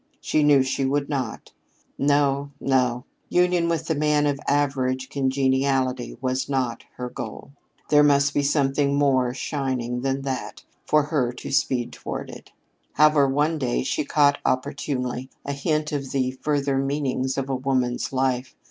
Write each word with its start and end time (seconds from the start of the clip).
She 0.19 0.41
knew 0.41 0.63
she 0.63 0.83
would 0.83 1.09
not. 1.09 1.53
No, 1.95 2.49
no; 2.59 3.03
union 3.29 3.69
with 3.69 3.85
the 3.85 3.93
man 3.93 4.25
of 4.25 4.39
average 4.47 5.09
congeniality 5.09 6.17
was 6.19 6.49
not 6.49 6.85
her 6.95 7.07
goal. 7.07 7.51
There 7.91 8.01
must 8.01 8.33
be 8.33 8.41
something 8.41 8.95
more 8.95 9.31
shining 9.35 10.01
than 10.01 10.23
that 10.23 10.63
for 10.87 11.03
her 11.03 11.31
to 11.33 11.51
speed 11.51 11.93
toward 11.93 12.31
it. 12.31 12.51
However, 12.93 13.27
one 13.29 13.59
day 13.59 13.83
she 13.83 14.03
caught, 14.03 14.39
opportunely, 14.43 15.29
a 15.45 15.53
hint 15.53 15.91
of 15.91 16.09
the 16.09 16.31
further 16.31 16.79
meanings 16.79 17.37
of 17.37 17.47
a 17.47 17.55
woman's 17.55 18.11
life. 18.11 18.55